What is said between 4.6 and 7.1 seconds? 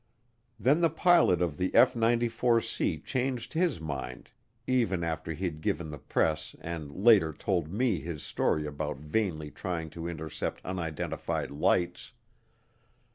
even after he'd given the press and